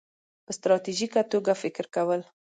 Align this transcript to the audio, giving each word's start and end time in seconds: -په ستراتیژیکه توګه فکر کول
-په 0.23 0.51
ستراتیژیکه 0.57 1.21
توګه 1.31 1.53
فکر 1.61 1.85
کول 1.95 2.21